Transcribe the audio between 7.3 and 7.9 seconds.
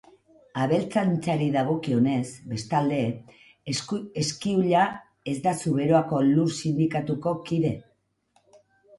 kide.